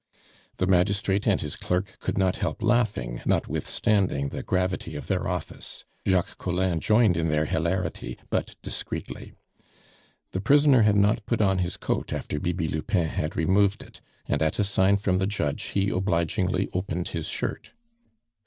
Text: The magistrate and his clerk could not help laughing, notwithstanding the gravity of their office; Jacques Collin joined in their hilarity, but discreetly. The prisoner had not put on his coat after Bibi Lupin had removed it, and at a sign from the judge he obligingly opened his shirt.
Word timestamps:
The 0.57 0.65
magistrate 0.65 1.27
and 1.27 1.39
his 1.39 1.55
clerk 1.55 1.99
could 1.99 2.17
not 2.17 2.37
help 2.37 2.63
laughing, 2.63 3.21
notwithstanding 3.23 4.29
the 4.29 4.41
gravity 4.41 4.95
of 4.95 5.05
their 5.05 5.27
office; 5.27 5.85
Jacques 6.07 6.39
Collin 6.39 6.79
joined 6.79 7.15
in 7.17 7.29
their 7.29 7.45
hilarity, 7.45 8.17
but 8.31 8.55
discreetly. 8.63 9.33
The 10.31 10.41
prisoner 10.41 10.81
had 10.81 10.95
not 10.95 11.23
put 11.27 11.39
on 11.39 11.59
his 11.59 11.77
coat 11.77 12.11
after 12.13 12.39
Bibi 12.39 12.67
Lupin 12.67 13.09
had 13.09 13.35
removed 13.37 13.83
it, 13.83 14.01
and 14.25 14.41
at 14.41 14.57
a 14.57 14.63
sign 14.63 14.97
from 14.97 15.19
the 15.19 15.27
judge 15.27 15.61
he 15.65 15.91
obligingly 15.91 16.67
opened 16.73 17.09
his 17.09 17.27
shirt. 17.27 17.69